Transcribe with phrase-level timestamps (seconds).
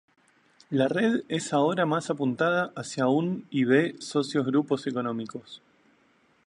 [0.71, 5.61] La red es ahora más apuntada hacia Un y B socio-grupos económicos.